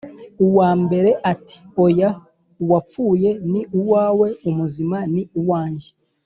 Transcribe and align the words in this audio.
Uwa 0.45 0.69
mbere 0.83 1.11
ati 1.31 1.57
“Oya, 1.85 2.09
uwapfuye 2.63 3.29
ni 3.51 3.61
uwawe, 3.79 4.27
umuzima 4.49 4.97
ni 5.13 5.23
we 5.31 5.41
wanjye” 5.49 5.89